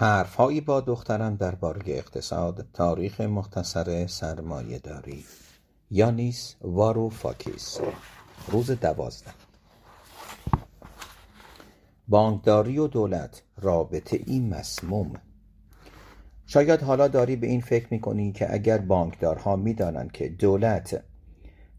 حرفهایی 0.00 0.60
با 0.60 0.80
دخترم 0.80 1.36
درباره 1.36 1.82
اقتصاد 1.86 2.66
تاریخ 2.72 3.20
مختصر 3.20 4.06
سرمایه 4.06 4.78
داری. 4.78 5.24
یانیس 5.90 6.56
واروفاکیس. 6.60 7.78
روز 8.48 8.70
دوازده. 8.70 9.30
بانکداری 12.08 12.78
و 12.78 12.86
دولت 12.86 13.42
رابطه 13.56 14.20
این 14.26 14.54
مسموم. 14.54 15.12
شاید 16.46 16.82
حالا 16.82 17.08
داری 17.08 17.36
به 17.36 17.46
این 17.46 17.60
فکر 17.60 17.86
می‌کنی 17.90 18.32
که 18.32 18.54
اگر 18.54 18.78
بانکدارها 18.78 19.56
می‌دانند 19.56 20.12
که 20.12 20.28
دولت 20.28 21.02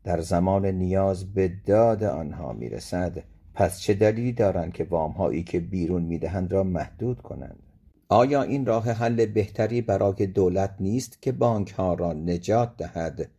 در 0.04 0.22
زمان 0.22 0.66
نیاز 0.66 1.34
به 1.34 1.54
داد 1.66 2.04
آنها 2.04 2.54
می‌رسد 2.54 3.24
پس 3.54 3.80
چه 3.80 3.94
دلیلی 3.94 4.34
دارند 4.34 4.74
که 4.74 4.84
وامهایی 4.84 5.44
که 5.44 5.60
بیرون 5.60 6.02
می‌دهند 6.02 6.54
را 6.54 6.64
محدود 6.64 7.22
کنند؟ 7.22 7.67
آیا 8.10 8.42
این 8.42 8.66
راه 8.66 8.92
حل 8.92 9.26
بهتری 9.26 9.82
برای 9.82 10.28
دولت 10.28 10.76
نیست 10.80 11.22
که 11.22 11.32
بانک 11.32 11.72
ها 11.72 11.94
را 11.94 12.14
نجات 12.14 12.78
دهد؟ 12.78 13.30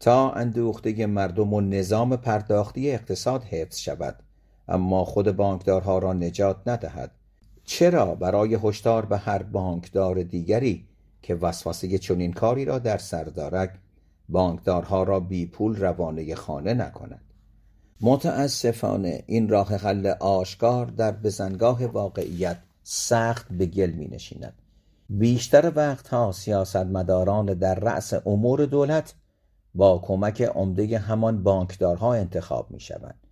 تا 0.00 0.32
اندوخته 0.32 1.06
مردم 1.06 1.54
و 1.54 1.60
نظام 1.60 2.16
پرداختی 2.16 2.90
اقتصاد 2.90 3.44
حفظ 3.44 3.78
شود 3.78 4.16
اما 4.68 5.04
خود 5.04 5.36
بانکدارها 5.36 5.98
را 5.98 6.12
نجات 6.12 6.56
ندهد. 6.66 7.10
چرا 7.64 8.14
برای 8.14 8.58
هشدار 8.62 9.06
به 9.06 9.18
هر 9.18 9.42
بانکدار 9.42 10.22
دیگری 10.22 10.84
که 11.22 11.34
وسوسه 11.34 11.98
چنین 11.98 12.32
کاری 12.32 12.64
را 12.64 12.78
در 12.78 12.98
سر 12.98 13.24
دارد 13.24 13.78
بانکدارها 14.28 15.02
را 15.02 15.20
بی 15.20 15.46
پول 15.46 15.76
روانه 15.76 16.34
خانه 16.34 16.74
نکند؟ 16.74 17.20
متاسفانه 18.00 19.22
این 19.26 19.48
راه 19.48 19.74
حل 19.74 20.06
آشکار 20.20 20.86
در 20.86 21.12
بزنگاه 21.12 21.86
واقعیت 21.86 22.58
سخت 22.90 23.52
به 23.52 23.66
گل 23.66 23.90
می 23.90 24.08
نشیند 24.08 24.52
بیشتر 25.08 25.72
وقتها 25.76 26.32
سیاستمداران 26.32 27.46
در 27.46 27.74
رأس 27.74 28.14
امور 28.26 28.66
دولت 28.66 29.14
با 29.74 29.98
کمک 29.98 30.42
عمده 30.42 30.98
همان 30.98 31.42
بانکدارها 31.42 32.14
انتخاب 32.14 32.70
می 32.70 32.80
شوند 32.80 33.26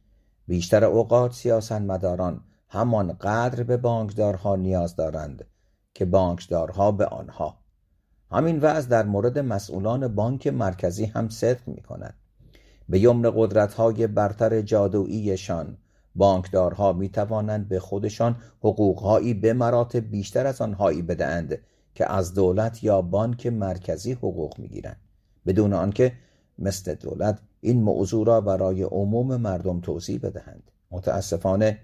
بیشتر 0.46 0.84
اوقات 0.84 1.32
سیاستمداران 1.32 2.40
همان 2.68 3.12
قدر 3.12 3.62
به 3.62 3.76
بانکدارها 3.76 4.56
نیاز 4.56 4.96
دارند 4.96 5.44
که 5.94 6.04
بانکدارها 6.04 6.92
به 6.92 7.06
آنها. 7.06 7.58
همین 8.30 8.60
وضع 8.60 8.88
در 8.88 9.04
مورد 9.04 9.38
مسئولان 9.38 10.08
بانک 10.14 10.46
مرکزی 10.46 11.04
هم 11.04 11.28
صدق 11.28 11.68
می 11.68 11.82
کند 11.82 12.14
به 12.88 13.00
یمن 13.00 13.32
قدرت 13.36 13.74
های 13.74 14.06
برتر 14.06 14.60
جادوییشان 14.60 15.76
بانکدارها 16.16 16.92
می 16.92 17.08
توانند 17.08 17.68
به 17.68 17.80
خودشان 17.80 18.36
حقوقهایی 18.60 19.34
به 19.34 19.52
مراتب 19.52 20.10
بیشتر 20.10 20.46
از 20.46 20.60
آنهایی 20.60 21.02
بدهند 21.02 21.58
که 21.94 22.12
از 22.12 22.34
دولت 22.34 22.84
یا 22.84 23.02
بانک 23.02 23.46
مرکزی 23.46 24.12
حقوق 24.12 24.58
می 24.58 24.68
گیرند 24.68 25.00
بدون 25.46 25.72
آنکه 25.72 26.12
مثل 26.58 26.94
دولت 26.94 27.38
این 27.60 27.82
موضوع 27.82 28.26
را 28.26 28.40
برای 28.40 28.82
عموم 28.82 29.36
مردم 29.36 29.80
توضیح 29.80 30.20
بدهند. 30.22 30.70
متاسفانه 30.90 31.78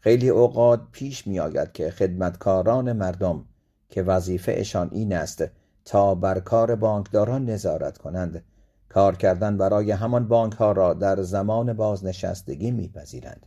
خیلی 0.00 0.28
اوقات 0.28 0.80
پیش 0.92 1.26
می 1.26 1.40
آید 1.40 1.72
که 1.72 1.90
خدمتکاران 1.90 2.92
مردم 2.92 3.44
که 3.88 4.02
وظیفه 4.02 4.54
اشان 4.56 4.88
این 4.92 5.12
است 5.12 5.44
تا 5.84 6.14
بر 6.14 6.40
کار 6.40 6.74
بانکداران 6.74 7.44
نظارت 7.44 7.98
کنند 7.98 8.44
کار 8.88 9.16
کردن 9.16 9.56
برای 9.56 9.90
همان 9.90 10.28
بانک 10.28 10.52
ها 10.52 10.72
را 10.72 10.94
در 10.94 11.22
زمان 11.22 11.72
بازنشستگی 11.72 12.70
میپذیرند. 12.70 13.46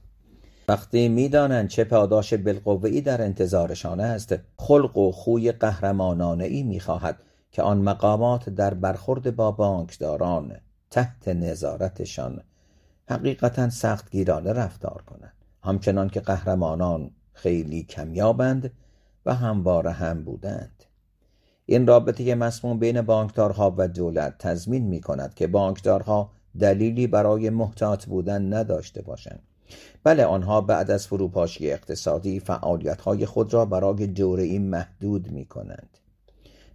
وقتی 0.70 1.08
می‌دانند 1.08 1.68
چه 1.68 1.84
پاداش 1.84 2.34
بالقوهای 2.34 3.02
در 3.02 3.22
انتظارشان 3.22 4.00
است. 4.00 4.36
خلق 4.58 4.98
و 4.98 5.12
خوی 5.12 5.52
قهرمانانه 5.52 6.44
ای 6.44 6.64
می‌خواهد 6.64 7.20
که 7.52 7.62
آن 7.62 7.78
مقامات 7.78 8.50
در 8.50 8.74
برخورد 8.74 9.36
با 9.36 9.52
بانکداران 9.52 10.56
تحت 10.92 11.28
نظارتشان 11.28 12.44
حقیقتا 13.10 13.70
سختگیرانه 13.70 14.54
رفتار 14.54 15.04
کنند. 15.08 15.34
همچنان 15.64 16.10
که 16.10 16.20
قهرمانان 16.20 17.12
خیلی 17.34 17.84
کمیابند 17.84 18.72
و 19.26 19.36
همواره 19.36 19.92
هم 19.92 20.24
بودند. 20.24 20.84
این 21.66 21.88
رابطه 21.88 22.36
مسموم 22.36 22.80
بین 22.80 23.02
بانکدارها 23.02 23.76
و 23.78 23.88
دولت 23.88 24.38
تضمین 24.38 24.84
می 24.84 25.02
کند 25.02 25.34
که 25.34 25.48
بانکدارها 25.48 26.32
دلیلی 26.60 27.08
برای 27.08 27.50
محتاط 27.50 28.06
بودن 28.06 28.54
نداشته 28.54 29.02
باشند. 29.02 29.47
بله 30.04 30.26
آنها 30.26 30.62
بعد 30.62 30.92
از 30.92 31.08
فروپاشی 31.08 31.72
اقتصادی 31.72 32.40
فعالیت 32.40 33.26
خود 33.26 33.54
را 33.54 33.66
برای 33.66 34.08
دوره 34.08 34.60
محدود 34.60 35.32
می 35.32 35.46
کنند 35.46 35.98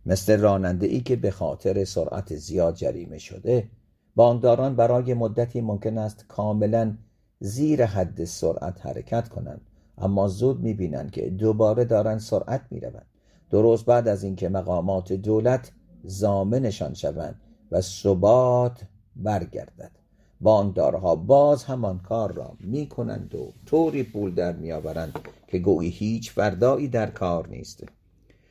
مثل 0.06 0.40
راننده 0.40 0.86
ای 0.86 1.00
که 1.00 1.16
به 1.16 1.30
خاطر 1.30 1.84
سرعت 1.84 2.36
زیاد 2.36 2.74
جریمه 2.74 3.18
شده 3.18 3.68
بانکداران 4.16 4.76
برای 4.76 5.14
مدتی 5.14 5.60
ممکن 5.60 5.98
است 5.98 6.24
کاملا 6.28 6.96
زیر 7.40 7.84
حد 7.84 8.24
سرعت 8.24 8.86
حرکت 8.86 9.28
کنند 9.28 9.60
اما 9.98 10.28
زود 10.28 10.60
می‌بینند 10.60 11.10
که 11.10 11.30
دوباره 11.30 11.84
دارند 11.84 12.18
سرعت 12.18 12.62
می‌روند. 12.70 13.06
درست 13.50 13.84
بعد 13.84 14.08
از 14.08 14.24
اینکه 14.24 14.48
مقامات 14.48 15.12
دولت 15.12 15.72
زامنشان 16.04 16.94
شوند 16.94 17.40
و 17.70 17.80
ثبات 17.80 18.82
برگردد. 19.16 20.01
بانکدارها 20.42 21.16
باز 21.16 21.64
همان 21.64 21.98
کار 21.98 22.32
را 22.32 22.52
می 22.60 22.86
کنند 22.86 23.34
و 23.34 23.52
طوری 23.66 24.02
پول 24.02 24.34
در 24.34 24.52
میآورند 24.52 25.18
که 25.48 25.58
گویی 25.58 25.90
هیچ 25.90 26.32
فردایی 26.32 26.88
در 26.88 27.10
کار 27.10 27.48
نیست. 27.48 27.84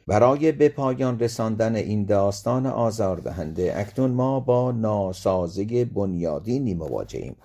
برای 0.07 0.51
به 0.51 0.69
پایان 0.69 1.19
رساندن 1.19 1.75
این 1.75 2.05
داستان 2.05 2.65
آزاردهنده 2.65 3.73
اکنون 3.75 4.11
ما 4.11 4.39
با 4.39 4.71
ناسازی 4.71 5.85
بنیادینی 5.85 6.73
مواجهیم 6.73 7.35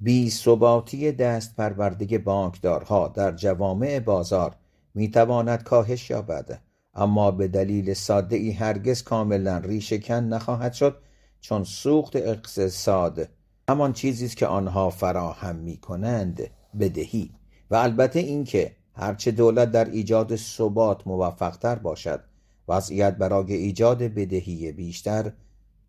بی 0.00 0.30
ثباتی 0.30 1.12
دست 1.12 1.56
پرورده 1.56 2.18
بانکدارها 2.18 3.08
در 3.08 3.32
جوامع 3.32 4.00
بازار 4.00 4.56
می 4.94 5.10
تواند 5.10 5.62
کاهش 5.62 6.10
یابد. 6.10 6.60
اما 6.94 7.30
به 7.30 7.48
دلیل 7.48 7.94
ساده 7.94 8.36
ای 8.36 8.50
هرگز 8.50 9.02
کاملا 9.02 9.58
ریشهکن 9.58 10.14
نخواهد 10.14 10.72
شد 10.72 10.96
چون 11.40 11.64
سوخت 11.64 12.16
اقتصاد 12.16 13.28
همان 13.70 13.92
چیزی 13.92 14.26
است 14.26 14.36
که 14.36 14.46
آنها 14.46 14.90
فراهم 14.90 15.56
می 15.56 15.76
کنند 15.76 16.50
بدهی. 16.80 17.30
و 17.70 17.74
البته 17.74 18.20
اینکه 18.20 18.76
هرچه 18.94 19.30
دولت 19.30 19.70
در 19.72 19.84
ایجاد 19.84 20.36
ثبات 20.36 21.06
موفقتر 21.06 21.74
باشد 21.74 22.20
وضعیت 22.68 23.16
برای 23.16 23.54
ایجاد 23.54 24.02
بدهی 24.02 24.72
بیشتر 24.72 25.32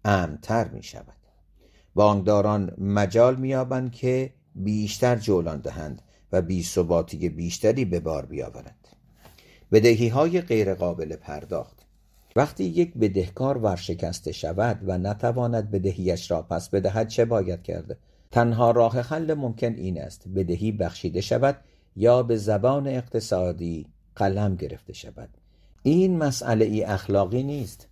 امتر 0.06 0.68
می 0.68 0.84
شود 0.84 1.18
بانکداران 1.96 2.72
مجال 2.78 3.36
میابند 3.36 3.92
که 3.92 4.34
بیشتر 4.56 5.16
جولان 5.16 5.59
دهند 5.59 6.02
و 6.31 6.42
بی 6.42 6.66
بیشتری 7.36 7.86
به 7.86 8.00
بار 8.00 8.25
بیاورند. 8.25 8.88
بدهی 9.72 10.08
های 10.08 10.42
غیر 10.42 10.74
قابل 10.74 11.16
پرداخت. 11.16 11.86
وقتی 12.36 12.64
یک 12.64 12.94
بدهکار 12.94 13.58
ورشکسته 13.58 14.31
شود 14.31 14.80
و 14.84 14.97
نتواند 14.97 15.72
بدهیش 15.72 16.31
را 16.31 16.42
پس 16.42 16.69
بدهد 16.69 17.08
چه 17.08 17.25
باید 17.25 17.64
کرده 17.64 17.97
تنها 18.31 18.72
راه 18.72 19.00
حل 19.00 19.34
ممکن 19.34 19.74
این 19.74 20.02
است 20.02 20.28
بدهی 20.36 20.72
بخشیده 20.72 21.22
شود 21.22 21.58
یا 21.96 22.24
به 22.24 22.38
زبان 22.38 22.88
اقتصادی 22.88 23.88
قلم 24.16 24.56
گرفته 24.56 24.94
شود. 24.94 25.30
این 25.84 26.18
مسئله 26.18 26.66
ای 26.66 26.84
اخلاقی 26.84 27.44
نیست. 27.44 27.88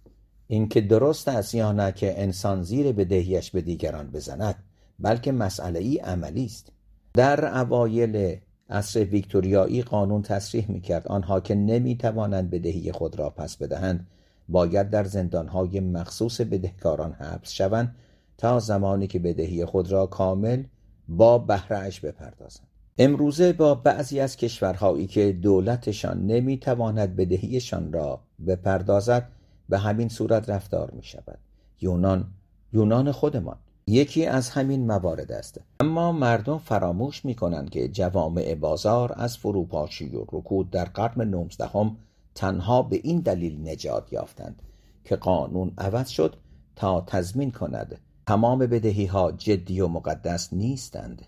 اینکه 0.48 0.82
درست 0.82 1.28
است 1.28 1.56
یا 1.56 1.72
نه 1.72 1.92
که 1.92 2.22
انسان 2.22 2.64
زیر 2.64 2.92
بدهیش 2.92 3.52
به 3.52 3.62
دیگران 3.62 4.12
بزند 4.12 4.56
بلکه 5.00 5.32
مسئله 5.32 5.80
ای 5.80 5.98
عملی 5.98 6.46
است. 6.46 6.72
در 7.14 7.60
اوایل 7.60 8.38
عصر 8.70 9.04
ویکتوریایی 9.04 9.82
قانون 9.82 10.22
تصریح 10.22 10.72
می‌کرد 10.72 11.08
آنها 11.08 11.40
که 11.40 11.56
نمی‌توانند 11.56 12.50
بدهی 12.50 12.92
خود 12.92 13.20
را 13.20 13.30
پس 13.30 13.58
بدهند 13.58 14.08
باید 14.49 14.90
در 14.90 15.03
زندانهای 15.03 15.79
مخصوص 15.79 16.41
بدهکاران 16.41 17.11
حبس 17.11 17.51
شوند 17.51 17.96
تا 18.37 18.59
زمانی 18.59 19.07
که 19.07 19.19
بدهی 19.19 19.66
خود 19.66 19.91
را 19.91 20.05
کامل 20.05 20.63
با 21.07 21.37
بهرهاش 21.37 21.99
بپردازند. 21.99 22.67
امروزه 22.97 23.53
با 23.53 23.75
بعضی 23.75 24.19
از 24.19 24.37
کشورهایی 24.37 25.07
که 25.07 25.31
دولتشان 25.31 26.25
نمی‌تواند 26.25 27.16
بدهیشان 27.16 27.93
را 27.93 28.19
بپردازد 28.47 29.29
به 29.69 29.78
همین 29.78 30.09
صورت 30.09 30.49
رفتار 30.49 30.91
می 30.91 31.03
شود 31.03 31.40
یونان 31.81 32.25
یونان 32.73 33.11
خودمان. 33.11 33.57
یکی 33.87 34.25
از 34.25 34.49
همین 34.49 34.87
موارد 34.87 35.31
است. 35.31 35.61
اما 35.79 36.11
مردم 36.11 36.57
فراموش 36.57 37.25
می 37.25 37.35
کنند 37.35 37.69
که 37.69 37.87
جوامع 37.87 38.55
بازار 38.55 39.13
از 39.16 39.37
فروپاشی 39.37 40.16
و 40.16 40.22
رکود 40.31 40.69
در 40.69 40.85
قرن 40.85 41.29
نوزدهم 41.29 41.97
تنها 42.40 42.82
به 42.82 43.00
این 43.03 43.20
دلیل 43.20 43.70
نجات 43.70 44.14
یافتند 44.14 44.62
که 45.03 45.16
قانون 45.16 45.72
عوض 45.78 46.09
شد 46.09 46.36
تا 46.76 47.02
تضمین 47.02 47.52
کند 47.52 48.00
تمام 48.28 48.59
بدهی 48.59 49.06
ها 49.06 49.32
جدی 49.32 49.82
و 49.82 49.88
مقدس 49.88 50.53
نیستند. 50.53 51.22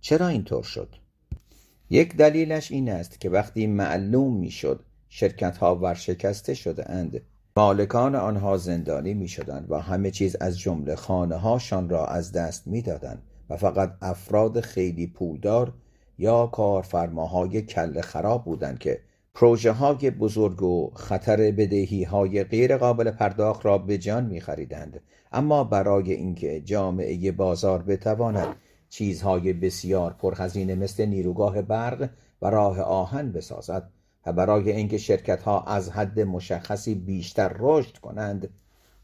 چرا 0.00 0.28
اینطور 0.28 0.62
شد؟ 0.62 0.88
یک 1.90 2.16
دلیلش 2.16 2.72
این 2.72 2.90
است 2.90 3.20
که 3.20 3.30
وقتی 3.30 3.66
معلوم 3.66 4.36
می‌شد 4.36 4.82
شرکت 5.08 5.56
ها 5.56 5.76
ورشکسته 5.76 6.54
شده 6.54 6.90
اند 6.90 7.20
مالکان 7.56 8.14
آنها 8.14 8.56
زندانی 8.56 9.14
می 9.14 9.28
شدند 9.28 9.70
و 9.70 9.80
همه 9.80 10.10
چیز 10.10 10.36
از 10.40 10.58
جمله 10.58 10.94
خانه 10.94 11.36
هاشان 11.36 11.88
را 11.88 12.06
از 12.06 12.32
دست 12.32 12.66
می 12.66 12.82
دادند 12.82 13.22
و 13.50 13.56
فقط 13.56 13.92
افراد 14.02 14.60
خیلی 14.60 15.06
پولدار 15.06 15.72
یا 16.18 16.46
کارفرماهای 16.46 17.62
کل 17.62 18.00
خراب 18.00 18.44
بودند 18.44 18.78
که 18.78 19.00
پروژه 19.38 19.72
های 19.72 20.10
بزرگ 20.10 20.62
و 20.62 20.90
خطر 20.94 21.36
بدهی 21.36 22.04
های 22.04 22.44
غیر 22.44 22.76
قابل 22.76 23.10
پرداخت 23.10 23.66
را 23.66 23.78
به 23.78 23.98
جان 23.98 24.24
می 24.24 24.40
خریدند. 24.40 25.00
اما 25.32 25.64
برای 25.64 26.12
اینکه 26.12 26.60
جامعه 26.60 27.32
بازار 27.32 27.82
بتواند 27.82 28.56
چیزهای 28.88 29.52
بسیار 29.52 30.12
پرهزینه 30.12 30.74
مثل 30.74 31.06
نیروگاه 31.06 31.62
برق 31.62 32.08
و 32.42 32.50
راه 32.50 32.80
آهن 32.80 33.32
بسازد 33.32 33.90
و 34.26 34.32
برای 34.32 34.72
اینکه 34.72 34.98
شرکت 34.98 35.42
ها 35.42 35.60
از 35.60 35.90
حد 35.90 36.20
مشخصی 36.20 36.94
بیشتر 36.94 37.56
رشد 37.58 37.98
کنند 37.98 38.48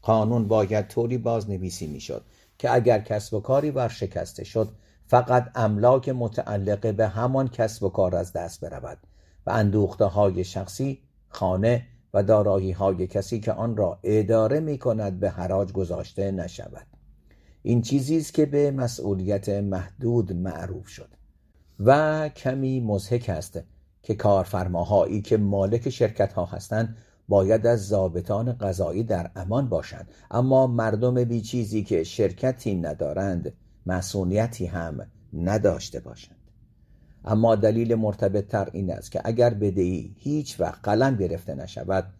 قانون 0.01 0.47
باید 0.47 0.87
طوری 0.87 1.17
بازنویسی 1.17 1.87
می‌شد 1.87 2.23
که 2.57 2.73
اگر 2.73 2.99
کسب 2.99 3.33
و 3.33 3.39
کاری 3.39 3.71
ورشکسته 3.71 4.43
شد 4.43 4.69
فقط 5.07 5.51
املاک 5.55 6.09
متعلقه 6.09 6.91
به 6.91 7.07
همان 7.07 7.47
کسب 7.47 7.83
و 7.83 7.89
کار 7.89 8.15
از 8.15 8.33
دست 8.33 8.61
برود 8.61 8.97
و 9.45 9.51
اندوخته 9.51 10.05
های 10.05 10.43
شخصی 10.43 10.99
خانه 11.29 11.85
و 12.13 12.23
دارایی 12.23 12.71
های 12.71 13.07
کسی 13.07 13.39
که 13.39 13.51
آن 13.51 13.77
را 13.77 13.99
اداره 14.03 14.59
می 14.59 14.77
کند 14.77 15.19
به 15.19 15.29
حراج 15.29 15.71
گذاشته 15.71 16.31
نشود. 16.31 16.87
این 17.61 17.81
چیزی 17.81 18.17
است 18.17 18.33
که 18.33 18.45
به 18.45 18.71
مسئولیت 18.71 19.49
محدود 19.49 20.33
معروف 20.33 20.87
شد 20.87 21.09
و 21.79 22.29
کمی 22.29 22.79
مزهک 22.79 23.29
است 23.29 23.59
که 24.03 24.15
کارفرماهایی 24.15 25.21
که 25.21 25.37
مالک 25.37 25.89
شرکت 25.89 26.33
ها 26.33 26.45
هستند 26.45 26.97
باید 27.27 27.67
از 27.67 27.87
ضابطان 27.87 28.53
قضایی 28.53 29.03
در 29.03 29.31
امان 29.35 29.69
باشند. 29.69 30.07
اما 30.31 30.67
مردم 30.67 31.23
بی 31.23 31.41
چیزی 31.41 31.83
که 31.83 32.03
شرکتی 32.03 32.75
ندارند 32.75 33.53
مسئولیتی 33.85 34.65
هم 34.65 35.07
نداشته 35.33 35.99
باشند. 35.99 36.42
اما 37.25 37.55
دلیل 37.55 37.95
مرتبط 37.95 38.47
تر 38.47 38.69
این 38.73 38.91
است 38.91 39.11
که 39.11 39.21
اگر 39.23 39.53
بدهی 39.53 40.15
هیچ 40.17 40.59
وقت 40.59 40.79
قلم 40.83 41.15
گرفته 41.15 41.55
نشود. 41.55 42.13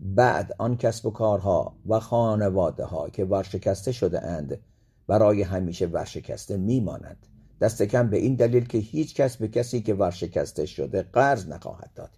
بعد 0.00 0.54
آن 0.58 0.76
کسب 0.76 1.06
و 1.06 1.10
کارها 1.10 1.76
و 1.86 2.00
خانواده 2.00 2.84
ها 2.84 3.08
که 3.08 3.24
ورشکسته 3.24 3.92
شده 3.92 4.24
اند 4.24 4.58
برای 5.06 5.42
همیشه 5.42 5.86
ورشکسته 5.86 6.56
میمانند 6.56 7.26
دست 7.60 7.82
کم 7.82 8.10
به 8.10 8.16
این 8.16 8.34
دلیل 8.34 8.64
که 8.64 8.78
هیچ 8.78 9.14
کس 9.14 9.36
به 9.36 9.48
کسی 9.48 9.80
که 9.80 9.94
ورشکسته 9.94 10.66
شده 10.66 11.02
قرض 11.02 11.48
نخواهد 11.48 11.90
داد. 11.94 12.10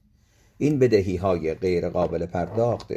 این 0.58 0.78
بدهی 0.78 1.16
های 1.16 1.54
غیر 1.54 1.88
قابل 1.88 2.26
پرداخت 2.26 2.92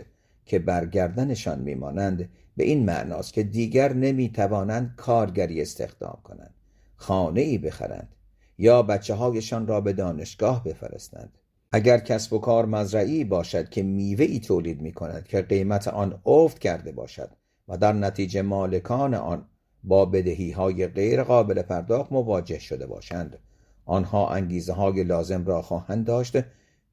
که 0.46 0.60
برگردنشان 0.60 1.60
میمانند 1.60 2.30
به 2.58 2.64
این 2.64 2.86
معناست 2.86 3.34
که 3.34 3.44
دیگر 3.44 3.94
نمی‌توانند 3.94 4.94
کارگری 4.98 5.62
استخدام 5.62 6.18
کنند. 6.24 6.54
خانه 6.96 7.42
ای 7.42 7.58
بخرند. 7.58 8.16
یا 8.62 8.82
بچه 8.84 9.14
هایشان 9.14 9.68
را 9.68 9.82
به 9.82 9.94
دانشگاه 9.94 10.64
بفرستند. 10.64 11.38
اگر 11.72 11.98
کسب 11.98 12.34
و 12.34 12.40
کار 12.40 12.66
مزرعی 12.66 13.24
باشد 13.24 13.70
که 13.70 13.84
میوه 13.84 14.26
ای 14.26 14.40
تولید 14.40 14.82
می 14.82 14.92
کند 14.92 15.26
که 15.26 15.42
قیمت 15.42 15.88
آن 15.88 16.22
افت 16.26 16.60
کرده 16.60 16.92
باشد 16.92 17.30
و 17.68 17.78
در 17.78 17.94
نتیجه 17.94 18.42
مالکان 18.42 19.14
آن 19.14 19.46
با 19.84 20.06
بدهی 20.06 20.52
های 20.52 20.88
غیر 20.88 21.24
قابل 21.24 21.62
پرداخت 21.62 22.12
مواجه 22.12 22.60
شده 22.60 22.88
باشند 22.88 23.40
آنها 23.86 24.30
انگیزه 24.30 24.74
های 24.74 25.04
لازم 25.04 25.46
را 25.46 25.62
خواهند 25.62 26.06
داشت 26.06 26.38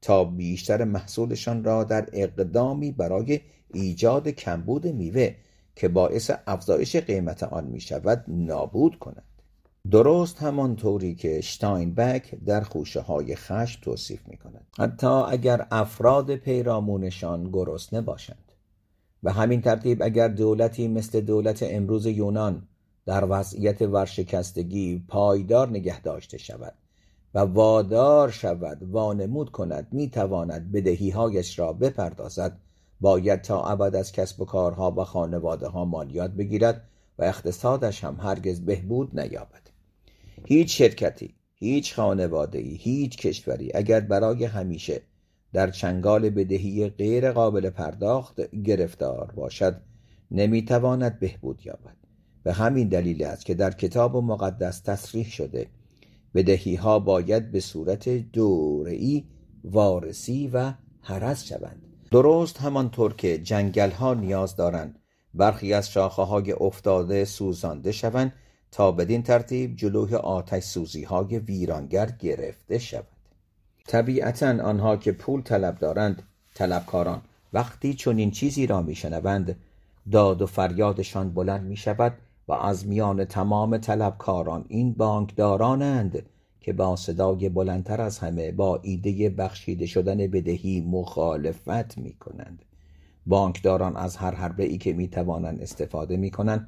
تا 0.01 0.23
بیشتر 0.23 0.83
محصولشان 0.83 1.63
را 1.63 1.83
در 1.83 2.07
اقدامی 2.13 2.91
برای 2.91 3.39
ایجاد 3.73 4.27
کمبود 4.27 4.87
میوه 4.87 5.35
که 5.75 5.87
باعث 5.87 6.31
افزایش 6.47 6.95
قیمت 6.95 7.43
آن 7.43 7.65
می 7.65 7.79
شود 7.79 8.25
نابود 8.27 8.99
کنند 8.99 9.28
درست 9.91 10.37
همانطوری 10.37 11.15
که 11.15 11.41
شتاینبک 11.41 12.35
در 12.45 12.61
خوشه 12.61 13.01
های 13.01 13.35
خشم 13.35 13.81
توصیف 13.81 14.27
می 14.27 14.37
کند 14.37 14.67
حتی 14.79 15.07
اگر 15.07 15.67
افراد 15.71 16.35
پیرامونشان 16.35 17.49
گرسنه 17.51 18.01
باشند 18.01 18.51
و 19.23 19.31
همین 19.31 19.61
ترتیب 19.61 20.01
اگر 20.01 20.27
دولتی 20.27 20.87
مثل 20.87 21.21
دولت 21.21 21.63
امروز 21.63 22.05
یونان 22.05 22.67
در 23.05 23.27
وضعیت 23.29 23.81
ورشکستگی 23.81 25.03
پایدار 25.07 25.69
نگه 25.69 26.01
داشته 26.01 26.37
شود 26.37 26.73
و 27.33 27.39
وادار 27.39 28.29
شود 28.29 28.83
وانمود 28.91 29.51
کند 29.51 29.87
می‌تواند 29.91 30.71
بدهیهایش 30.71 31.59
را 31.59 31.73
بپردازد 31.73 32.57
باید 33.01 33.41
تا 33.41 33.63
ابد 33.63 33.95
از 33.95 34.11
کسب 34.11 34.41
و 34.41 34.45
کارها 34.45 34.91
و 34.91 35.03
خانواده 35.03 35.67
ها 35.67 35.85
مالیات 35.85 36.31
بگیرد 36.31 36.83
و 37.19 37.23
اقتصادش 37.23 38.03
هم 38.03 38.17
هرگز 38.19 38.61
بهبود 38.61 39.19
نیابد. 39.19 39.68
هیچ 40.45 40.77
شرکتی 40.77 41.35
هیچ 41.55 41.93
خانواده 41.93 42.59
هیچ 42.59 43.17
کشوری 43.17 43.71
اگر 43.73 43.99
برای 43.99 44.45
همیشه 44.45 45.01
در 45.53 45.71
چنگال 45.71 46.29
بدهی 46.29 46.89
غیر 46.89 47.31
قابل 47.31 47.69
پرداخت 47.69 48.51
گرفتار 48.51 49.31
باشد 49.35 49.81
نمی‌تواند 50.31 51.19
بهبود 51.19 51.65
یابد. 51.65 51.97
به 52.43 52.53
همین 52.53 52.87
دلیل 52.87 53.23
است 53.23 53.45
که 53.45 53.53
در 53.53 53.71
کتاب 53.71 54.15
و 54.15 54.21
مقدس 54.21 54.79
تصریح 54.79 55.29
شده 55.29 55.67
بدهی 56.35 56.75
ها 56.75 56.99
باید 56.99 57.51
به 57.51 57.59
صورت 57.59 58.09
دوره‌ای 58.09 59.23
وارسی 59.63 60.47
و 60.47 60.73
حرس 61.01 61.43
شوند. 61.43 61.81
درست 62.11 62.57
همانطور 62.57 63.13
که 63.13 63.37
جنگل 63.37 63.91
ها 63.91 64.13
نیاز 64.13 64.55
دارند 64.55 64.99
برخی 65.33 65.73
از 65.73 65.91
شاخه 65.91 66.21
های 66.21 66.51
افتاده 66.51 67.25
سوزانده 67.25 67.91
شوند 67.91 68.33
تا 68.71 68.91
بدین 68.91 69.23
ترتیب 69.23 69.75
جلوی 69.75 70.15
آتش 70.15 70.63
سوزی 70.63 71.03
های 71.03 71.39
ویرانگر 71.39 72.09
گرفته 72.19 72.77
شود. 72.77 73.07
طبیعتا 73.87 74.63
آنها 74.63 74.97
که 74.97 75.11
پول 75.11 75.41
طلب 75.41 75.79
دارند 75.79 76.23
طلبکاران 76.53 77.21
وقتی 77.53 77.93
چنین 77.93 78.31
چیزی 78.31 78.67
را 78.67 78.81
میشنوند 78.81 79.55
داد 80.11 80.41
و 80.41 80.45
فریادشان 80.45 81.33
بلند 81.33 81.65
می 81.65 81.75
شود 81.75 82.13
و 82.47 82.53
از 82.53 82.87
میان 82.87 83.25
تمام 83.25 83.77
طلبکاران 83.77 84.65
این 84.67 84.93
بانکدارانند 84.93 86.25
که 86.61 86.73
با 86.73 86.95
صدای 86.95 87.49
بلندتر 87.49 88.01
از 88.01 88.19
همه 88.19 88.51
با 88.51 88.79
ایده 88.83 89.29
بخشیده 89.29 89.85
شدن 89.85 90.17
بدهی 90.17 90.81
مخالفت 90.81 91.97
می 91.97 92.13
کنند 92.13 92.65
بانکداران 93.25 93.95
از 93.95 94.17
هر 94.17 94.35
حربه 94.35 94.63
ای 94.63 94.77
که 94.77 94.93
می 94.93 95.07
توانند 95.07 95.61
استفاده 95.61 96.17
می 96.17 96.31
کنند 96.31 96.67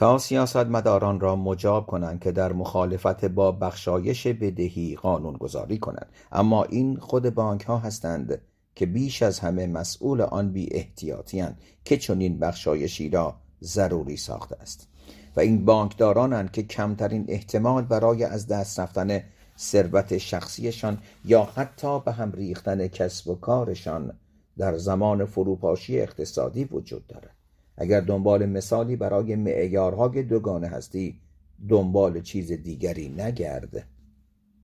تا 0.00 0.18
سیاستمداران 0.18 1.20
را 1.20 1.36
مجاب 1.36 1.86
کنند 1.86 2.20
که 2.20 2.32
در 2.32 2.52
مخالفت 2.52 3.24
با 3.24 3.52
بخشایش 3.52 4.26
بدهی 4.26 4.96
قانون 4.96 5.36
گذاری 5.36 5.78
کنند. 5.78 6.12
اما 6.32 6.64
این 6.64 6.96
خود 6.96 7.34
بانک 7.34 7.64
ها 7.64 7.78
هستند 7.78 8.40
که 8.74 8.86
بیش 8.86 9.22
از 9.22 9.40
همه 9.40 9.66
مسئول 9.66 10.20
آن 10.20 10.52
بی 10.52 10.68
احتیاطی 10.72 11.44
که 11.84 11.96
چنین 11.96 12.38
بخشایشی 12.38 13.10
را 13.10 13.34
ضروری 13.62 14.16
ساخته 14.16 14.56
است. 14.60 14.88
و 15.36 15.40
این 15.40 15.64
بانکدارانند 15.64 16.50
که 16.50 16.62
کمترین 16.62 17.24
احتمال 17.28 17.84
برای 17.84 18.24
از 18.24 18.46
دست 18.46 18.80
رفتن 18.80 19.22
ثروت 19.58 20.18
شخصیشان 20.18 20.98
یا 21.24 21.44
حتی 21.44 22.00
به 22.00 22.12
هم 22.12 22.32
ریختن 22.32 22.88
کسب 22.88 23.28
و 23.28 23.34
کارشان 23.34 24.12
در 24.58 24.76
زمان 24.76 25.24
فروپاشی 25.24 26.00
اقتصادی 26.00 26.64
وجود 26.64 27.06
دارد. 27.06 27.39
اگر 27.80 28.00
دنبال 28.00 28.46
مثالی 28.46 28.96
برای 28.96 29.36
معیارهای 29.36 30.22
دوگانه 30.22 30.68
هستی 30.68 31.20
دنبال 31.68 32.20
چیز 32.20 32.52
دیگری 32.52 33.08
نگرد. 33.08 33.86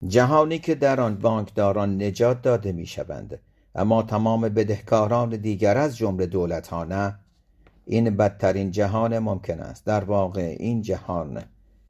جهانی 0.07 0.59
که 0.59 0.75
در 0.75 1.01
آن 1.01 1.17
بانکداران 1.19 2.03
نجات 2.03 2.43
داده 2.43 2.73
می‌شوند 2.73 3.39
اما 3.75 4.03
تمام 4.03 4.41
بدهکاران 4.41 5.37
دیگر 5.37 5.79
از 5.79 5.97
جمله 5.97 6.27
دولت 6.27 6.69
ها 6.69 6.85
نه. 6.85 7.19
این 7.85 8.17
بدترین 8.17 8.71
جهان 8.71 9.19
ممکن 9.19 9.61
است. 9.61 9.85
در 9.85 10.05
واقع 10.05 10.57
این 10.59 10.83
جهان 10.83 11.43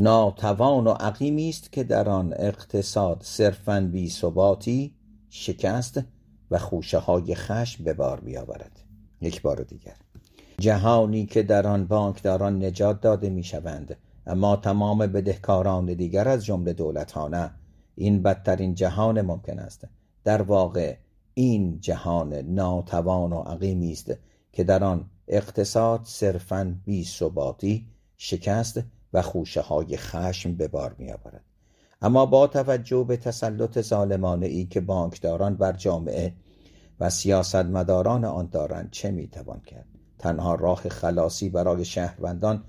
ناتوان 0.03 0.87
و 0.87 0.91
عقیمی 0.91 1.49
است 1.49 1.73
که 1.73 1.85
در 1.85 2.09
آن 2.09 2.35
اقتصاد 2.39 3.19
صرفا 3.23 3.89
بی 3.93 4.11
ثباتی 4.11 4.95
شکست 5.31 6.01
و 6.51 6.59
خوشه 6.59 6.99
های 6.99 7.35
خشم 7.35 7.85
به 7.85 7.93
بار 7.93 8.21
بیاورد. 8.21 8.81
یک 9.21 9.43
بار 9.43 9.63
دیگر. 9.63 10.06
جهانی 10.59 11.27
که 11.27 11.43
در 11.43 11.67
آن 11.67 11.87
بانکداران 11.87 12.65
نجات 12.65 13.01
داده 13.01 13.31
می 13.31 13.45
شوند 13.45 13.97
اما 14.27 14.57
تمام 14.57 14.99
بدهکاران 14.99 15.87
دیگر 15.87 16.29
از 16.29 16.45
جمله 16.45 16.73
دولتانه 16.73 17.51
این 17.95 18.23
بدترین 18.23 18.75
جهان 18.75 19.21
ممکن 19.21 19.59
است. 19.59 19.89
در 20.25 20.43
واقع 20.43 20.97
این 21.35 21.81
جهان 21.81 22.35
ناتوان 22.35 23.33
و 23.33 23.41
عقیمی 23.41 23.93
است 23.93 24.13
که 24.53 24.65
در 24.65 24.85
آن 24.85 25.11
اقتصاد 25.29 26.01
صرفا 26.05 26.77
بی 26.85 27.05
ثباتی 27.05 27.87
شکست 28.17 28.81
و 29.13 29.23
خوشه 29.23 29.61
های 29.61 29.97
خشم 29.97 30.55
به 30.55 30.69
بار 30.69 30.95
می 30.99 31.13
آورد. 31.13 31.45
اما 32.03 32.27
با 32.27 32.47
توجه 32.47 33.05
به 33.09 33.17
تسلط 33.17 33.81
ظالمانه 33.81 34.47
ای 34.47 34.65
که 34.65 34.81
بانکداران 34.81 35.55
بر 35.57 35.73
جامعه 35.73 36.35
و 37.01 37.11
سیاستمداران 37.11 38.25
آن 38.25 38.47
دارند 38.47 38.91
چه 38.91 39.11
می‌توان 39.11 39.61
کرد؟ 39.61 39.96
تنها 40.19 40.55
راه 40.55 40.89
خلاصی 40.89 41.49
برای 41.49 41.85
شهروندان 41.85 42.63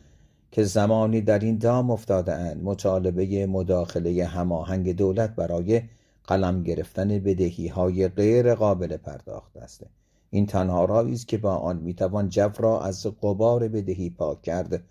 که 0.52 0.64
زمانی 0.64 1.22
در 1.22 1.40
این 1.40 1.58
دام 1.58 1.92
افتاده 1.92 2.34
اند 2.34 2.64
مطالبه 2.64 3.46
مداخله 3.46 4.26
هماهنگ 4.26 4.96
دولت 4.96 5.36
برای 5.36 5.82
قلم 6.24 6.64
گرفتن 6.64 7.08
بدهی 7.08 7.68
های 7.68 8.08
غیر 8.08 8.56
قابل 8.56 8.98
پرداخت 8.98 9.58
است. 9.58 9.84
این 10.30 10.46
تنها 10.46 10.86
راهی 10.86 11.14
است 11.14 11.28
که 11.28 11.38
با 11.38 11.56
آن 11.56 11.78
می‌توان 11.78 12.30
جو 12.30 12.50
را 12.58 12.82
از 12.82 13.08
قبار 13.22 13.68
بدهی 13.68 14.10
پاک 14.10 14.42
کرد 14.42 14.84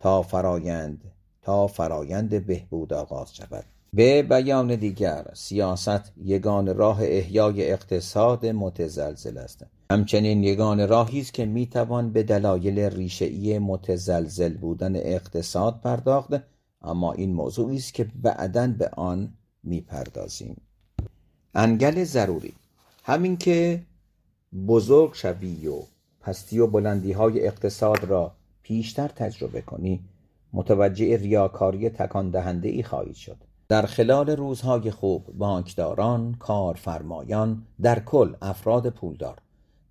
تا 0.00 0.22
فرایند 0.22 1.04
تا 1.42 1.66
فرایند 1.66 2.46
بهبود 2.46 2.92
آغاز 2.92 3.34
شود. 3.34 3.64
به 3.94 4.22
بیان 4.22 4.76
دیگر 4.76 5.26
سیاست 5.34 6.12
یگان 6.24 6.76
راه 6.76 6.98
احیای 7.02 7.72
اقتصاد 7.72 8.46
متزلزل 8.46 9.38
است. 9.38 9.66
همچنین 9.92 10.44
یگان 10.44 10.88
راهی 10.88 11.20
است 11.20 11.34
که 11.34 11.46
می‌توان 11.46 12.12
به 12.12 12.22
دلایل 12.22 12.78
ریشهای 12.78 13.58
متزلزل 13.58 14.54
بودن 14.56 14.96
اقتصاد 14.96 15.80
پرداخت 15.80 16.34
اما 16.82 17.12
این 17.12 17.34
موضوعی 17.34 17.76
است 17.76 17.94
که 17.94 18.06
بعدا 18.22 18.66
به 18.66 18.88
آن 18.88 19.32
می‌پردازیم. 19.62 20.60
انگل 21.54 22.04
ضروری. 22.04 22.52
همین 23.04 23.36
که 23.36 23.82
بزرگ 24.66 25.14
شوی 25.14 25.66
و 25.66 25.82
پستی 26.20 26.58
و 26.58 26.66
بلندی 26.66 27.12
های 27.12 27.46
اقتصاد 27.46 28.04
را 28.04 28.32
پیشتر 28.62 29.08
تجربه 29.08 29.60
کنی 29.60 30.00
متوجه 30.52 31.16
ریاکاری 31.16 31.90
تکان 31.90 32.30
دهنده 32.30 32.68
ای 32.68 32.82
خواهید 32.82 33.14
شد. 33.14 33.36
در 33.68 33.82
خلال 33.82 34.30
روزهای 34.30 34.90
خوب 34.90 35.26
بانکداران، 35.38 36.34
کارفرمایان، 36.34 37.62
در 37.82 38.00
کل 38.00 38.34
افراد 38.42 38.88
پولدار. 38.88 39.38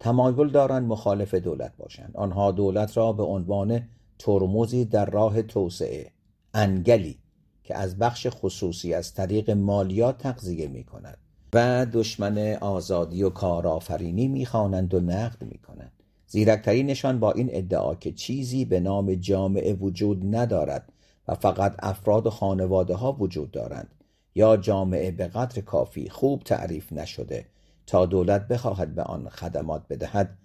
تمایل 0.01 0.49
دارند 0.49 0.87
مخالف 0.87 1.33
دولت 1.33 1.77
باشند. 1.77 2.11
آنها 2.15 2.51
دولت 2.51 2.97
را 2.97 3.13
به 3.13 3.23
عنوان 3.23 3.81
ترمزی 4.19 4.85
در 4.85 5.05
راه 5.05 5.41
توسعه 5.41 6.11
انگلی 6.53 7.17
که 7.63 7.75
از 7.77 7.97
بخش 7.97 8.27
خصوصی 8.29 8.93
از 8.93 9.13
طریق 9.13 9.51
مالیات 9.51 10.17
تغذیه 10.17 10.67
می 10.67 10.83
کند 10.83 11.17
و 11.53 11.85
دشمن 11.85 12.37
آزادی 12.53 13.23
و 13.23 13.29
کارآفرینی 13.29 14.27
می‌خوانند 14.27 14.93
و 14.93 14.99
نقد 14.99 15.43
می‌کنند. 15.43 15.91
زیرکترینشان 16.27 17.19
با 17.19 17.31
این 17.31 17.49
ادعا 17.51 17.95
که 17.95 18.11
چیزی 18.11 18.65
به 18.65 18.79
نام 18.79 19.15
جامعه 19.15 19.73
وجود 19.73 20.35
ندارد 20.35 20.91
و 21.27 21.35
فقط 21.35 21.75
افراد 21.79 22.27
و 22.27 22.29
خانواده 22.29 22.95
ها 22.95 23.11
وجود 23.11 23.51
دارند 23.51 23.95
یا 24.35 24.57
جامعه 24.57 25.11
به 25.11 25.27
قدر 25.27 25.61
کافی 25.61 26.09
خوب 26.09 26.43
تعریف 26.43 26.93
نشده 26.93 27.45
تا 27.91 28.05
دولت 28.05 28.47
بخواهد 28.47 28.95
به 28.95 29.03
آن 29.03 29.29
خدمات 29.29 29.83
بدهد 29.89 30.37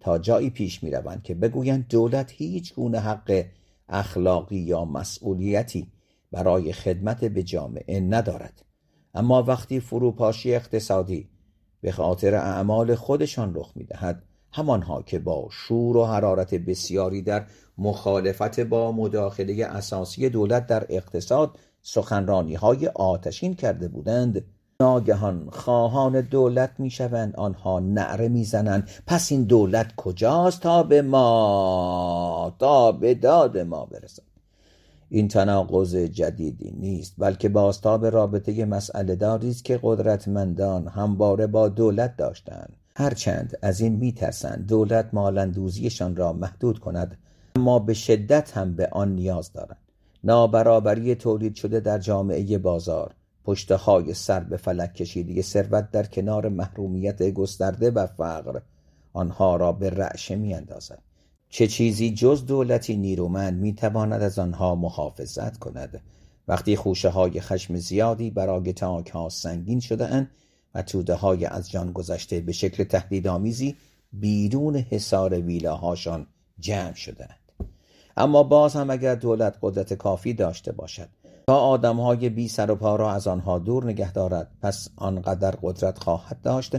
تا 0.00 0.18
جایی 0.18 0.50
پیش 0.50 0.82
می 0.82 0.90
روند 0.90 1.22
که 1.22 1.34
بگویند 1.34 1.88
دولت 1.88 2.32
هیچ 2.32 2.74
گونه 2.74 2.98
حق 2.98 3.44
اخلاقی 3.88 4.56
یا 4.56 4.84
مسئولیتی 4.84 5.92
برای 6.32 6.72
خدمت 6.72 7.24
به 7.24 7.42
جامعه 7.42 8.00
ندارد. 8.00 8.64
اما 9.14 9.42
وقتی 9.42 9.80
فروپاشی 9.80 10.54
اقتصادی 10.54 11.28
به 11.80 11.92
خاطر 11.92 12.34
اعمال 12.34 12.94
خودشان 12.94 13.54
رخ 13.54 13.72
می 13.74 13.84
دهد 13.84 14.22
همانها 14.52 15.02
که 15.02 15.18
با 15.18 15.48
شور 15.50 15.96
و 15.96 16.04
حرارت 16.04 16.54
بسیاری 16.54 17.22
در 17.22 17.46
مخالفت 17.78 18.60
با 18.60 18.92
مداخله 18.92 19.64
اساسی 19.64 20.28
دولت 20.28 20.66
در 20.66 20.86
اقتصاد 20.88 21.58
سخنرانی 21.82 22.54
های 22.54 22.86
آتشین 22.86 23.54
کرده 23.54 23.88
بودند 23.88 24.44
ناگهان 24.80 25.48
خواهان 25.50 26.20
دولت 26.20 26.70
می‌شوند 26.78 27.36
آنها 27.36 27.80
نعره 27.80 28.28
می‌زنند. 28.28 28.88
پس 29.06 29.32
این 29.32 29.44
دولت 29.44 29.96
کجاست 29.96 30.60
تا 30.60 30.82
به 30.82 31.02
ما؟ 31.02 32.56
تا 32.58 32.92
به 32.92 33.14
داد 33.14 33.58
ما 33.58 33.84
برسد. 33.84 34.22
این 35.08 35.28
تناقض 35.28 35.96
جدیدی 35.96 36.70
نیست 36.70 37.14
بلکه 37.18 37.48
باستاب 37.48 38.06
رابطه 38.06 38.64
مسئله 38.64 39.16
داری 39.16 39.50
است 39.50 39.64
که 39.64 39.80
قدرتمندان 39.82 40.88
همواره 40.88 41.46
با 41.46 41.68
دولت 41.68 42.16
داشتند. 42.16 42.76
هرچند 42.96 43.58
از 43.62 43.80
این 43.80 43.96
میترسند 43.96 44.66
دولت 44.66 45.08
مالندوزیشان 45.12 46.16
را 46.16 46.32
محدود 46.32 46.78
کند. 46.78 47.18
اما 47.56 47.78
به 47.78 47.94
شدت 47.94 48.56
هم 48.56 48.76
به 48.76 48.88
آن 48.92 49.14
نیاز 49.14 49.52
دارند. 49.52 49.78
نابرابری 50.24 51.14
تولید 51.14 51.54
شده 51.54 51.80
در 51.80 51.98
جامعه 51.98 52.58
بازار. 52.58 53.14
پشته 53.44 53.76
های 53.76 54.14
سر 54.14 54.40
به 54.40 54.56
فلک 54.56 54.94
کشیده 54.94 55.42
ثروت 55.42 55.90
در 55.90 56.06
کنار 56.06 56.48
محرومیت 56.48 57.22
گسترده 57.22 57.90
و 57.90 58.06
فقر 58.06 58.60
آنها 59.12 59.56
را 59.56 59.72
به 59.72 59.90
رعشه 59.90 60.36
می 60.36 60.54
اندازد. 60.54 61.02
چه 61.48 61.66
چیزی 61.66 62.14
جز 62.14 62.46
دولتی 62.46 62.96
نیرومند 62.96 63.60
می 63.60 63.74
تواند 63.74 64.22
از 64.22 64.38
آنها 64.38 64.74
محافظت 64.74 65.58
کند؟ 65.58 66.00
وقتی 66.48 66.76
خوشه 66.76 67.08
های 67.08 67.40
خشم 67.40 67.76
زیادی 67.76 68.30
برای 68.30 68.72
تاک 68.72 69.10
ها 69.10 69.28
سنگین 69.28 69.80
شده 69.80 70.06
اند 70.06 70.30
و 70.74 70.82
توده 70.82 71.14
های 71.14 71.44
از 71.44 71.70
جان 71.70 71.92
گذشته 71.92 72.40
به 72.40 72.52
شکل 72.52 72.84
تهدیدآمیزی 72.84 73.76
بیرون 74.12 74.76
حصار 74.76 75.40
ویلاهاشان 75.40 76.26
جمع 76.58 76.94
شدند 76.94 77.38
اما 78.16 78.42
باز 78.42 78.76
هم 78.76 78.90
اگر 78.90 79.14
دولت 79.14 79.58
قدرت 79.62 79.94
کافی 79.94 80.34
داشته 80.34 80.72
باشد 80.72 81.08
تا 81.46 81.56
آدم 81.56 82.00
های 82.00 82.28
بی 82.28 82.48
سر 82.48 82.70
و 82.70 82.74
پا 82.74 82.96
را 82.96 83.12
از 83.12 83.26
آنها 83.26 83.58
دور 83.58 83.84
نگه 83.84 84.12
دارد 84.12 84.50
پس 84.62 84.88
آنقدر 84.96 85.54
قدرت 85.62 85.98
خواهد 85.98 86.40
داشت 86.42 86.76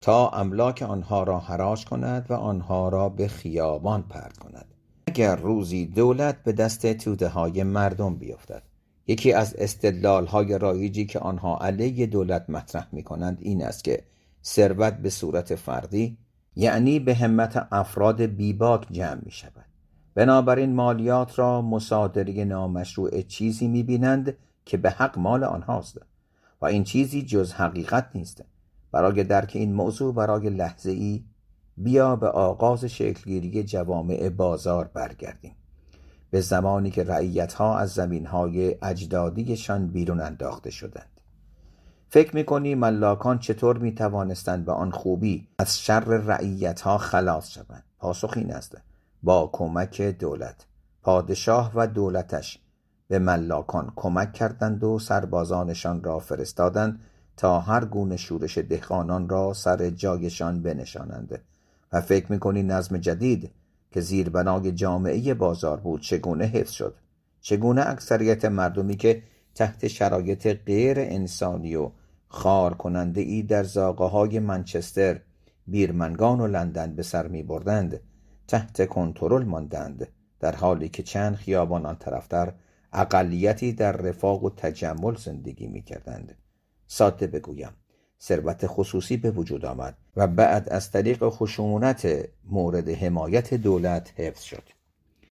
تا 0.00 0.28
املاک 0.28 0.82
آنها 0.82 1.22
را 1.22 1.38
حراج 1.38 1.84
کند 1.84 2.26
و 2.30 2.34
آنها 2.34 2.88
را 2.88 3.08
به 3.08 3.28
خیابان 3.28 4.02
پرد 4.02 4.38
کند. 4.38 4.66
اگر 5.06 5.36
روزی 5.36 5.86
دولت 5.86 6.42
به 6.42 6.52
دست 6.52 6.92
توده 6.92 7.28
های 7.28 7.62
مردم 7.62 8.14
بیفتد 8.14 8.62
یکی 9.06 9.32
از 9.32 9.54
استدلال 9.58 10.26
های 10.26 10.58
رایجی 10.58 11.06
که 11.06 11.18
آنها 11.18 11.58
علیه 11.58 12.06
دولت 12.06 12.50
مطرح 12.50 12.88
می 12.92 13.02
کنند 13.02 13.38
این 13.40 13.64
است 13.64 13.84
که 13.84 14.02
ثروت 14.44 14.94
به 14.94 15.10
صورت 15.10 15.54
فردی 15.54 16.18
یعنی 16.56 16.98
به 16.98 17.14
همت 17.14 17.68
افراد 17.72 18.22
بیباک 18.22 18.86
جمع 18.90 19.20
می 19.24 19.30
شود 19.30 19.61
بنابراین 20.14 20.74
مالیات 20.74 21.38
را 21.38 21.62
مصادره 21.62 22.44
نامشروع 22.44 23.22
چیزی 23.22 23.68
می 23.68 23.82
بینند 23.82 24.36
که 24.64 24.76
به 24.76 24.90
حق 24.90 25.18
مال 25.18 25.44
آنهاست 25.44 25.98
و 26.60 26.66
این 26.66 26.84
چیزی 26.84 27.22
جز 27.22 27.52
حقیقت 27.52 28.10
نیست. 28.14 28.44
برای 28.92 29.24
درک 29.24 29.52
این 29.54 29.72
موضوع 29.72 30.14
برای 30.14 30.50
لحظه 30.50 30.90
ای 30.90 31.24
بیا 31.76 32.16
به 32.16 32.28
آغاز 32.28 32.84
شکلگیری 32.84 33.64
جوامع 33.64 34.28
بازار 34.28 34.90
برگردیم. 34.94 35.56
به 36.30 36.40
زمانی 36.40 36.90
که 36.90 37.04
رعیت 37.04 37.52
ها 37.52 37.78
از 37.78 37.92
زمین 37.92 38.26
های 38.26 38.76
اجدادیشان 38.82 39.86
بیرون 39.86 40.20
انداخته 40.20 40.70
شدند. 40.70 41.20
فکر 42.08 42.36
می‌کنی 42.36 42.74
ملاکان 42.74 43.38
چطور 43.38 43.78
می 43.78 43.94
توانستند 43.94 44.64
به 44.64 44.72
آن 44.72 44.90
خوبی 44.90 45.48
از 45.58 45.80
شر 45.80 46.00
رعیت 46.00 46.80
ها 46.80 46.98
خلاص 46.98 47.50
شوند؟ 47.50 47.84
پاسخ 47.98 48.32
این 48.36 48.52
است. 48.52 48.76
با 49.22 49.50
کمک 49.52 50.02
دولت. 50.02 50.66
پادشاه 51.02 51.72
و 51.74 51.86
دولتش 51.86 52.58
به 53.08 53.18
ملاکان 53.18 53.92
کمک 53.96 54.32
کردند 54.32 54.84
و 54.84 54.98
سربازانشان 54.98 56.02
را 56.02 56.18
فرستادند 56.18 57.00
تا 57.36 57.60
هر 57.60 57.84
گونه 57.84 58.16
شورش 58.16 58.58
دهقانان 58.58 59.28
را 59.28 59.52
سر 59.52 59.90
جایشان 59.90 60.62
بنشانند. 60.62 61.40
و 61.92 62.00
فکر 62.00 62.32
می‌کنی 62.32 62.62
نظم 62.62 62.98
جدید 62.98 63.50
که 63.90 64.00
زیربنای 64.00 64.72
جامعه 64.72 65.34
بازار 65.34 65.80
بود 65.80 66.00
چگونه 66.00 66.44
حفظ 66.44 66.70
شد؟ 66.70 66.94
چگونه 67.40 67.82
اکثریت 67.86 68.44
مردمی 68.44 68.96
که 68.96 69.22
تحت 69.54 69.88
شرایط 69.88 70.46
غیر 70.66 71.00
انسانی 71.00 71.76
و 71.76 71.90
خار 72.28 72.74
کننده 72.74 73.20
ای 73.20 73.42
در 73.42 73.64
زاقه 73.64 74.04
های 74.04 74.38
منچستر 74.38 75.20
بیرمنگان 75.66 76.40
و 76.40 76.46
لندن 76.46 76.94
به 76.94 77.02
سر 77.02 77.28
می 77.28 77.42
بردند 77.42 78.00
تحت 78.52 78.88
کنترل 78.88 79.44
ماندند 79.44 80.08
در 80.40 80.56
حالی 80.56 80.88
که 80.88 81.02
چند 81.02 81.34
خیابان 81.34 81.86
آن 81.86 81.96
طرفتر 81.96 82.52
اقلیتی 82.92 83.72
در 83.72 83.92
رفاق 83.92 84.44
و 84.44 84.50
تجمل 84.50 85.16
زندگی 85.16 85.66
می 85.66 85.82
کردند 85.82 86.34
ساده 86.86 87.26
بگویم 87.26 87.72
ثروت 88.20 88.66
خصوصی 88.66 89.16
به 89.16 89.30
وجود 89.30 89.64
آمد 89.64 89.96
و 90.16 90.26
بعد 90.26 90.68
از 90.68 90.90
طریق 90.90 91.28
خشونت 91.28 92.28
مورد 92.44 92.88
حمایت 92.88 93.54
دولت 93.54 94.12
حفظ 94.16 94.42
شد 94.42 94.62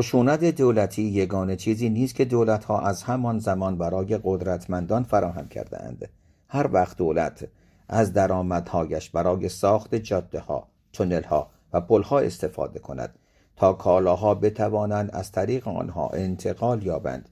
خشونت 0.02 0.44
دولتی 0.44 1.02
یگانه 1.02 1.56
چیزی 1.56 1.90
نیست 1.90 2.16
که 2.16 2.26
دولت 2.26 2.64
ها 2.64 2.80
از 2.80 3.04
همان 3.04 3.40
زمان 3.40 3.78
برای 3.78 4.20
قدرتمندان 4.24 5.04
فراهم 5.04 5.48
کرده 5.48 5.84
اند. 5.84 6.10
هر 6.48 6.70
وقت 6.74 6.98
دولت 6.98 7.48
از 7.90 8.14
درآمدهایش 8.14 9.10
برای 9.10 9.50
ساخت 9.50 9.96
جاده 9.96 10.40
ها، 10.40 10.68
تونل 10.94 11.24
ها 11.24 11.50
و 11.74 11.82
پل 11.82 12.02
ها 12.02 12.20
استفاده 12.20 12.80
کند 12.80 13.16
تا 13.56 13.74
کالاها 13.74 14.36
بتوانند 14.36 15.10
از 15.14 15.32
طریق 15.32 15.68
آنها 15.68 16.10
انتقال 16.10 16.84
یابند 16.84 17.30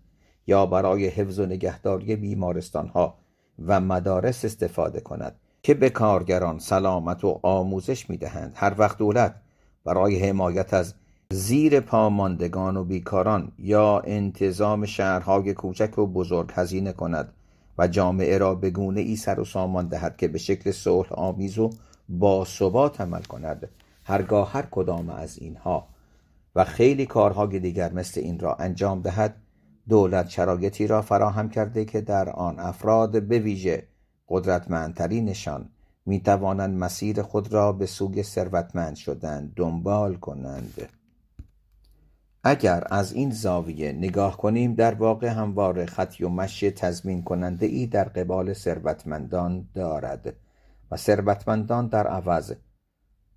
یا 0.48 0.66
برای 0.66 1.08
حفظ 1.08 1.40
و 1.40 1.46
نگهداری 1.46 2.16
بیمارستان 2.16 2.88
ها 2.88 3.16
و 3.66 3.80
مدارس 3.80 4.46
استفاده 4.46 5.00
کند 5.00 5.36
که 5.64 5.74
به 5.74 5.90
کارگران 5.90 6.60
سلامت 6.60 7.24
و 7.24 7.40
آموزش 7.44 8.10
می‌دهند. 8.10 8.52
هر 8.56 8.76
وقت 8.78 8.98
دولت 8.98 9.36
برای 9.86 10.30
حمایت 10.30 10.74
از 10.74 10.94
زیر 11.32 11.80
پاماندگان 11.80 12.78
و 12.78 12.84
بیکاران 12.84 13.52
یا 13.60 14.00
انتظام 14.00 14.86
شهرهای 14.86 15.54
کوچک 15.54 15.98
و 15.98 16.08
بزرگ 16.08 16.52
هزینه 16.54 16.94
کند 16.94 17.34
و 17.78 17.88
جامعه 17.88 18.38
را 18.38 18.56
به 18.56 18.70
گونه 18.70 19.02
ای 19.02 19.16
سر 19.16 19.40
و 19.40 19.46
سامان 19.46 19.88
دهد 19.88 20.18
که 20.18 20.28
به 20.28 20.38
شکل 20.38 20.72
صلح 20.72 21.14
آمیز 21.14 21.58
و 21.58 21.70
با 22.10 22.46
ثبات 22.46 23.02
عمل 23.02 23.22
کند. 23.22 23.70
هرگاه 24.10 24.52
هر 24.52 24.68
کدام 24.72 25.10
از 25.10 25.38
اینها 25.38 25.88
و 26.56 26.64
خیلی 26.64 27.06
کارهای 27.06 27.60
دیگر 27.60 27.94
مثل 27.94 28.22
این 28.22 28.40
را 28.40 28.54
انجام 28.54 29.02
دهد 29.02 29.36
دولت 29.90 30.30
شرایطی 30.30 30.88
را 30.88 31.02
فراهم 31.02 31.50
کرده 31.50 31.86
که 31.86 32.02
در 32.02 32.30
آن 32.30 32.60
افراد 32.60 33.24
به 33.24 33.40
ویژه 33.40 33.88
قدرتمندترینشان 34.30 35.70
می 36.06 36.20
توانند 36.20 36.78
مسیر 36.78 37.22
خود 37.22 37.54
را 37.54 37.72
به 37.72 37.86
سوی 37.86 38.24
ثروتمند 38.24 38.96
شدن 38.96 39.52
دنبال 39.56 40.16
کنند. 40.16 40.90
اگر 42.44 42.84
از 42.90 43.14
این 43.14 43.32
زاویه 43.32 43.92
نگاه 43.92 44.38
کنیم 44.38 44.74
در 44.74 44.94
واقع 44.94 45.28
همواره 45.28 45.86
خطی 45.86 46.24
و 46.24 46.30
مشی 46.30 46.72
تضمین 46.72 47.24
کننده 47.24 47.66
ای 47.66 47.88
در 47.88 48.04
قبال 48.04 48.54
ثروتمندان 48.54 49.68
دارد 49.74 50.34
و 50.92 50.98
ثروتمندان 50.98 51.88
در 51.88 52.08
عوض 52.08 52.54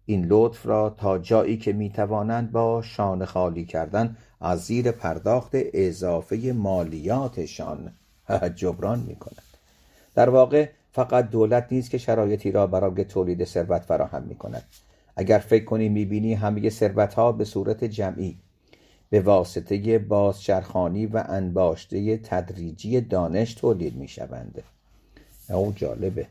این 0.07 0.27
لطف 0.29 0.67
را 0.67 0.91
تا 0.91 1.19
جایی 1.19 1.57
که 1.57 1.73
می 1.73 1.91
توانند 1.91 2.53
با 2.53 2.83
شانه 2.83 3.25
خالی 3.25 3.65
کردن 3.65 4.17
از 4.41 4.65
زیر 4.65 4.91
پرداخت 4.91 5.51
اضافه 5.55 6.53
مالیاتشان 6.57 7.93
جبران 8.57 9.01
می 9.01 9.17
کنند 9.17 9.43
در 10.15 10.29
واقع 10.29 10.69
فقط 10.93 11.31
دولت 11.31 11.67
نیست 11.71 11.91
که 11.91 11.99
شرایطی 11.99 12.53
را 12.53 12.67
برای 12.67 13.05
تولید 13.05 13.45
ثروت 13.45 13.83
فراهم 13.83 14.23
می 14.23 14.35
کند 14.35 14.65
اگر 15.17 15.39
فکر 15.39 15.65
کنی 15.65 15.89
می 15.89 16.05
بینی 16.05 16.35
همه 16.35 16.71
ثروت 16.71 17.15
ها 17.15 17.33
به 17.33 17.45
صورت 17.45 17.85
جمعی 17.85 18.37
به 19.11 19.21
واسطه 19.21 19.99
بازچرخانی 19.99 21.07
و 21.07 21.25
انباشته 21.29 22.17
تدریجی 22.17 23.01
دانش 23.01 23.55
تولید 23.55 23.97
می 23.97 24.09
شوند 24.09 24.63
او 25.51 25.73
جالبه. 25.77 26.27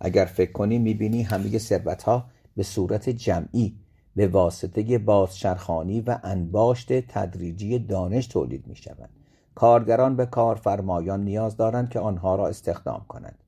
اگر 0.00 0.24
فکر 0.24 0.52
کنی 0.52 0.78
می 0.78 0.94
بینی 0.94 1.22
همه 1.22 1.58
ثروت 1.58 2.02
ها 2.02 2.24
به 2.56 2.62
صورت 2.62 3.08
جمعی 3.08 3.76
به 4.16 4.28
واسطه 4.28 4.98
بازچرخانی 4.98 6.00
و 6.00 6.18
انباشت 6.22 6.92
تدریجی 6.92 7.78
دانش 7.78 8.26
تولید 8.26 8.66
می 8.66 8.76
شوند 8.76 9.10
کارگران 9.54 10.16
به 10.16 10.26
کارفرمایان 10.26 11.24
نیاز 11.24 11.56
دارند 11.56 11.90
که 11.90 12.00
آنها 12.00 12.34
را 12.34 12.48
استخدام 12.48 13.04
کنند. 13.08 13.38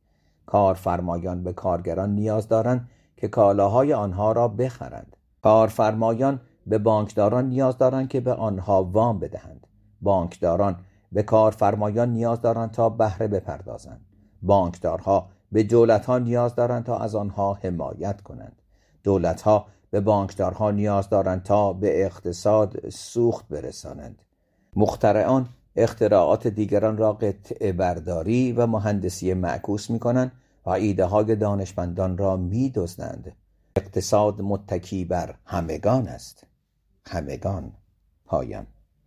کارفرمایان 0.47 1.43
به 1.43 1.53
کارگران 1.53 2.15
نیاز 2.15 2.49
دارند 2.49 2.89
که 3.17 3.29
کالاهای 3.29 3.93
آنها 3.93 4.33
را 4.33 4.49
بخرند. 4.49 5.17
کارفرمایان 5.43 6.41
به 6.67 6.79
بانکداران 6.79 7.49
نیاز 7.49 7.79
دارند 7.79 8.09
که 8.09 8.21
به 8.21 8.35
آنها 8.35 8.85
وام 8.85 9.19
بدهند. 9.19 9.67
بانکداران 10.03 10.77
به 11.13 11.23
کارفرمایان 11.23 12.09
نیاز 12.09 12.41
دارند 12.41 12.71
تا 12.71 12.89
بهره 12.89 13.29
بپردازند. 13.29 14.01
بانکدارها 14.43 15.29
به 15.53 15.63
دولتها 15.63 16.19
نیاز 16.19 16.55
دارند 16.55 16.85
تا 16.85 16.99
از 16.99 17.15
آنها 17.15 17.55
حمایت 17.55 18.21
کنند. 18.21 18.63
دولتها 19.07 19.67
به 19.91 20.01
بانکدارها 20.01 20.71
نیاز 20.71 21.09
دارند 21.09 21.43
تا 21.43 21.73
به 21.73 22.05
اقتصاد 22.05 22.89
سوخت 22.89 23.49
برسانند. 23.49 24.23
مخترعان 24.77 25.49
اختراعات 25.77 26.47
دیگران 26.47 26.97
را 26.97 27.13
قطع 27.13 27.73
برداری 27.73 28.53
و 28.53 28.67
مهندسی 28.67 29.35
معکوس 29.35 29.91
می 29.91 29.99
کنند 29.99 30.33
و 30.67 30.71
ایده 30.71 31.05
های 31.05 31.37
دانشمندان 31.37 32.19
را 32.19 32.37
می 32.37 32.71
دزدند. 32.75 33.33
اقتصاد 33.77 34.41
متکی 34.41 35.05
بر 35.05 35.35
همگان 35.45 36.09
است. 36.09 36.47
همگان 37.07 37.73
پایان. 38.25 38.67